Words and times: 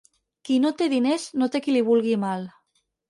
Qui 0.47 0.55
no 0.63 0.71
té 0.79 0.87
diners, 0.93 1.25
no 1.41 1.49
té 1.57 1.61
qui 1.67 1.77
li 1.77 1.85
vulgui 1.91 2.17
mal. 2.25 2.49